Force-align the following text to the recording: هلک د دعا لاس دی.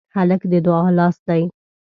هلک 0.15 0.41
د 0.51 0.53
دعا 0.65 0.87
لاس 0.99 1.17
دی. 1.27 1.43